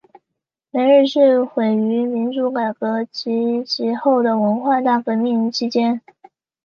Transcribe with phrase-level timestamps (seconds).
[0.71, 6.01] 梅日寺毁于民主改革及其后的文化大革命期间。